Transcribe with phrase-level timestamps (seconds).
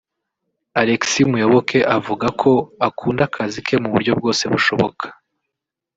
[0.81, 2.51] Alexis Muyoboke avuga ko
[2.87, 5.05] akunda akazi ke mu buryo bwose bushoboka